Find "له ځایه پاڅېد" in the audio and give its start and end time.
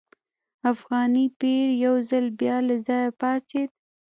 2.67-3.69